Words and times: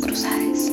cruzadas. 0.00 0.72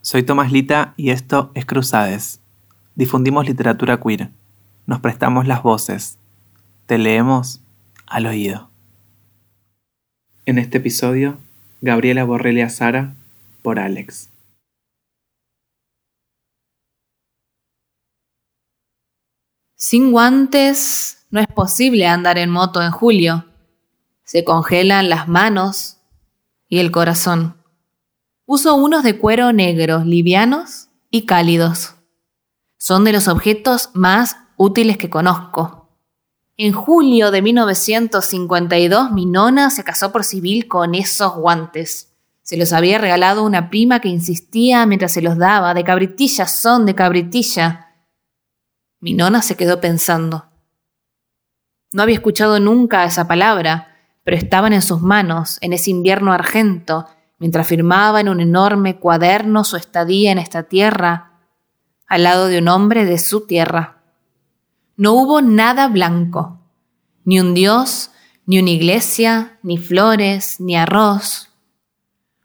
Soy 0.00 0.22
Tomás 0.22 0.52
Lita 0.52 0.94
y 0.96 1.10
esto 1.10 1.50
es 1.54 1.66
Cruzades. 1.66 2.40
Difundimos 2.94 3.46
literatura 3.46 4.00
queer. 4.00 4.30
Nos 4.86 5.00
prestamos 5.00 5.46
las 5.46 5.62
voces. 5.62 6.18
Te 6.86 6.98
leemos 6.98 7.60
al 8.06 8.26
oído. 8.26 8.70
En 10.46 10.58
este 10.58 10.78
episodio, 10.78 11.38
Gabriela 11.80 12.24
Borrelia 12.24 12.68
Sara 12.70 13.14
por 13.62 13.80
Alex. 13.80 14.30
Sin 19.74 20.12
guantes, 20.12 21.15
no 21.30 21.40
es 21.40 21.46
posible 21.48 22.06
andar 22.06 22.38
en 22.38 22.50
moto 22.50 22.82
en 22.82 22.90
julio. 22.90 23.46
Se 24.24 24.44
congelan 24.44 25.08
las 25.08 25.28
manos 25.28 25.98
y 26.68 26.78
el 26.78 26.90
corazón. 26.90 27.56
Uso 28.44 28.74
unos 28.76 29.02
de 29.02 29.18
cuero 29.18 29.52
negro, 29.52 30.04
livianos 30.04 30.88
y 31.10 31.26
cálidos. 31.26 31.94
Son 32.78 33.04
de 33.04 33.12
los 33.12 33.28
objetos 33.28 33.90
más 33.92 34.36
útiles 34.56 34.98
que 34.98 35.10
conozco. 35.10 35.88
En 36.56 36.72
julio 36.72 37.30
de 37.30 37.42
1952 37.42 39.12
mi 39.12 39.26
nona 39.26 39.70
se 39.70 39.84
casó 39.84 40.12
por 40.12 40.24
civil 40.24 40.68
con 40.68 40.94
esos 40.94 41.34
guantes. 41.34 42.14
Se 42.42 42.56
los 42.56 42.72
había 42.72 42.98
regalado 42.98 43.42
una 43.42 43.68
prima 43.68 44.00
que 44.00 44.08
insistía 44.08 44.86
mientras 44.86 45.12
se 45.12 45.20
los 45.20 45.36
daba, 45.36 45.74
de 45.74 45.84
cabritilla 45.84 46.46
son 46.46 46.86
de 46.86 46.94
cabritilla. 46.94 47.94
Mi 49.00 49.14
nona 49.14 49.42
se 49.42 49.56
quedó 49.56 49.80
pensando. 49.80 50.46
No 51.92 52.02
había 52.02 52.16
escuchado 52.16 52.60
nunca 52.60 53.04
esa 53.04 53.28
palabra, 53.28 53.96
pero 54.24 54.36
estaban 54.36 54.72
en 54.72 54.82
sus 54.82 55.02
manos 55.02 55.58
en 55.60 55.72
ese 55.72 55.90
invierno 55.90 56.32
argento, 56.32 57.06
mientras 57.38 57.66
firmaba 57.66 58.20
en 58.20 58.28
un 58.28 58.40
enorme 58.40 58.96
cuaderno 58.96 59.62
su 59.62 59.76
estadía 59.76 60.32
en 60.32 60.38
esta 60.38 60.64
tierra, 60.64 61.32
al 62.08 62.24
lado 62.24 62.48
de 62.48 62.58
un 62.58 62.68
hombre 62.68 63.04
de 63.04 63.18
su 63.18 63.46
tierra. 63.46 64.02
No 64.96 65.12
hubo 65.12 65.42
nada 65.42 65.88
blanco, 65.88 66.58
ni 67.24 67.38
un 67.40 67.54
dios, 67.54 68.10
ni 68.46 68.58
una 68.58 68.70
iglesia, 68.70 69.58
ni 69.62 69.78
flores, 69.78 70.60
ni 70.60 70.76
arroz. 70.76 71.50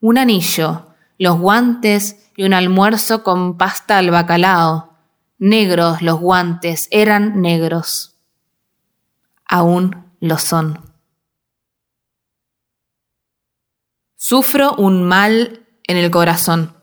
Un 0.00 0.18
anillo, 0.18 0.88
los 1.18 1.38
guantes 1.38 2.30
y 2.36 2.44
un 2.44 2.54
almuerzo 2.54 3.22
con 3.22 3.56
pasta 3.56 3.98
al 3.98 4.10
bacalao. 4.10 4.96
Negros 5.38 6.02
los 6.02 6.18
guantes, 6.18 6.88
eran 6.90 7.40
negros. 7.40 8.11
Aún 9.52 10.10
lo 10.18 10.38
son. 10.38 10.80
Sufro 14.16 14.74
un 14.76 15.04
mal 15.04 15.66
en 15.86 15.98
el 15.98 16.10
corazón. 16.10 16.74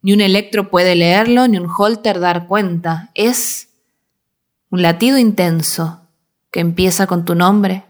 Ni 0.00 0.14
un 0.14 0.22
electro 0.22 0.70
puede 0.70 0.94
leerlo, 0.94 1.46
ni 1.46 1.58
un 1.58 1.68
holter 1.68 2.18
dar 2.18 2.46
cuenta. 2.46 3.10
Es 3.12 3.68
un 4.70 4.80
latido 4.80 5.18
intenso 5.18 6.08
que 6.50 6.60
empieza 6.60 7.06
con 7.06 7.26
tu 7.26 7.34
nombre 7.34 7.84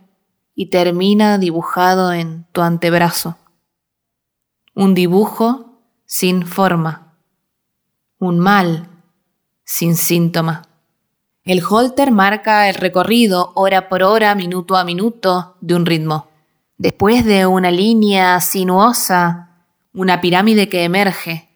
y 0.56 0.70
termina 0.70 1.38
dibujado 1.38 2.12
en 2.12 2.48
tu 2.50 2.62
antebrazo. 2.62 3.38
Un 4.74 4.94
dibujo 4.94 5.84
sin 6.04 6.44
forma. 6.44 7.16
Un 8.19 8.41
mal 8.41 8.88
sin 9.62 9.94
síntoma. 9.94 10.62
El 11.47 11.62
holter 11.62 12.11
marca 12.11 12.69
el 12.69 12.75
recorrido 12.75 13.53
hora 13.55 13.89
por 13.89 14.03
hora, 14.03 14.34
minuto 14.34 14.77
a 14.77 14.83
minuto, 14.83 15.57
de 15.61 15.77
un 15.77 15.87
ritmo. 15.87 16.27
Después 16.77 17.25
de 17.25 17.47
una 17.47 17.71
línea 17.71 18.41
sinuosa, 18.41 19.51
una 19.95 20.21
pirámide 20.21 20.69
que 20.69 20.83
emerge. 20.83 21.49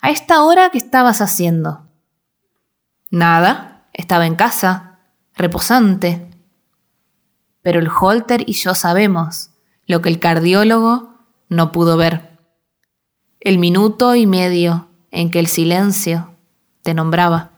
¿A 0.00 0.10
esta 0.10 0.44
hora 0.44 0.70
qué 0.70 0.78
estabas 0.78 1.20
haciendo? 1.20 1.88
Nada, 3.10 3.88
estaba 3.94 4.26
en 4.26 4.36
casa, 4.36 5.00
reposante. 5.34 6.30
Pero 7.62 7.80
el 7.80 7.88
Holter 7.88 8.44
y 8.46 8.52
yo 8.52 8.76
sabemos 8.76 9.50
lo 9.88 10.02
que 10.02 10.08
el 10.08 10.20
cardiólogo 10.20 11.14
no 11.48 11.72
pudo 11.72 11.96
ver. 11.96 12.38
El 13.40 13.58
minuto 13.58 14.14
y 14.14 14.28
medio 14.28 14.86
en 15.10 15.32
que 15.32 15.40
el 15.40 15.48
silencio 15.48 16.36
te 16.82 16.94
nombraba. 16.94 17.57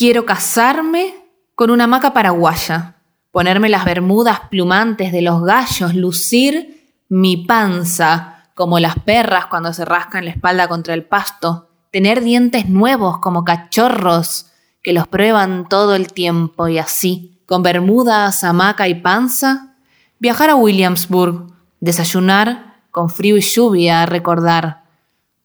Quiero 0.00 0.24
casarme 0.24 1.14
con 1.54 1.70
una 1.70 1.86
maca 1.86 2.14
paraguaya 2.14 3.02
ponerme 3.32 3.68
las 3.68 3.84
bermudas 3.84 4.40
plumantes 4.48 5.12
de 5.12 5.20
los 5.20 5.44
gallos, 5.44 5.94
lucir 5.94 7.02
mi 7.10 7.36
panza 7.36 8.46
como 8.54 8.80
las 8.80 8.98
perras 9.00 9.44
cuando 9.48 9.74
se 9.74 9.84
rascan 9.84 10.24
la 10.24 10.30
espalda 10.30 10.68
contra 10.68 10.94
el 10.94 11.04
pasto, 11.04 11.68
tener 11.90 12.22
dientes 12.22 12.66
nuevos 12.66 13.18
como 13.18 13.44
cachorros 13.44 14.46
que 14.82 14.94
los 14.94 15.06
prueban 15.06 15.68
todo 15.68 15.94
el 15.94 16.14
tiempo 16.14 16.66
y 16.66 16.78
así, 16.78 17.42
con 17.44 17.62
bermudas, 17.62 18.42
hamaca 18.42 18.88
y 18.88 18.94
panza, 18.94 19.74
viajar 20.18 20.48
a 20.48 20.54
Williamsburg, 20.54 21.52
desayunar 21.80 22.84
con 22.90 23.10
frío 23.10 23.36
y 23.36 23.42
lluvia, 23.42 24.06
recordar 24.06 24.84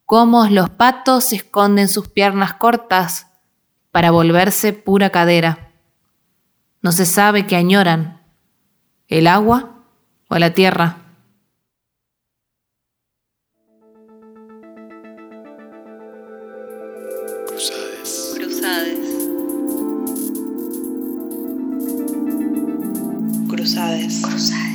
cómo 0.06 0.46
los 0.46 0.70
patos 0.70 1.34
esconden 1.34 1.90
sus 1.90 2.08
piernas 2.08 2.54
cortas 2.54 3.28
para 3.96 4.12
volverse 4.12 4.74
pura 4.74 5.10
cadera 5.10 5.72
no 6.82 6.92
se 6.92 7.06
sabe 7.06 7.48
qué 7.48 7.56
añoran, 7.56 8.20
el 9.08 9.26
agua 9.26 9.86
o 10.28 10.38
la 10.38 10.54
tierra. 10.54 10.98
Cruzades. 17.48 18.34
Cruzades. 18.36 19.00
Cruzades. 23.48 24.22
Cruzades. 24.22 24.75